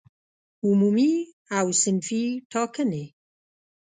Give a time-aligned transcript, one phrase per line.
[0.67, 1.13] عمومي
[1.57, 3.05] او صنفي ټاکنې